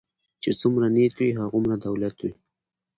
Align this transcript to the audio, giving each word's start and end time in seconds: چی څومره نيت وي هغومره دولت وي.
چی 0.41 0.49
څومره 0.61 0.87
نيت 0.95 1.13
وي 1.17 1.29
هغومره 1.39 1.75
دولت 1.85 2.15
وي. 2.21 2.31